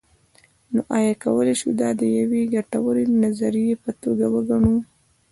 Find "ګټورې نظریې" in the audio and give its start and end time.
2.55-3.73